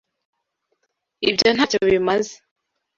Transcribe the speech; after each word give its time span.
Ibyo 1.29 1.47
ntacyo 1.51 1.77
bimaze. 1.89 2.35